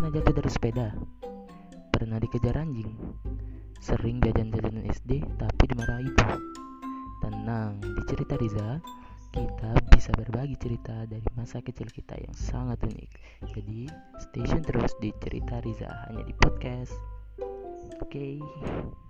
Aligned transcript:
Pernah 0.00 0.16
jatuh 0.16 0.32
dari 0.32 0.48
sepeda? 0.48 0.88
Pernah 1.92 2.16
dikejar 2.24 2.56
anjing? 2.56 2.88
Sering 3.84 4.24
jajan-jajanan 4.24 4.88
SD 4.96 5.20
tapi 5.36 5.68
dimarahi 5.68 6.08
ibu? 6.08 6.24
Tenang, 7.20 7.84
di 7.84 8.02
cerita 8.08 8.32
Riza 8.40 8.80
kita 9.28 9.76
bisa 9.92 10.08
berbagi 10.16 10.56
cerita 10.56 11.04
dari 11.04 11.28
masa 11.36 11.60
kecil 11.60 11.92
kita 11.92 12.16
yang 12.16 12.32
sangat 12.32 12.80
unik. 12.80 13.12
Jadi, 13.52 13.92
station 14.24 14.64
terus 14.64 14.96
di 15.04 15.12
cerita 15.20 15.60
Riza 15.60 15.92
hanya 16.08 16.24
di 16.24 16.32
podcast. 16.32 16.96
Oke. 18.00 18.40
Okay. 18.40 19.09